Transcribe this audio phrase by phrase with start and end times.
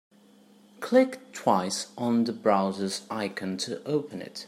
[0.79, 4.39] Click twice on the browser's icon to open it.